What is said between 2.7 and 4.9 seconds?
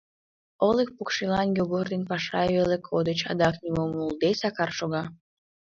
кодыч, адак нимом умылыде Сакар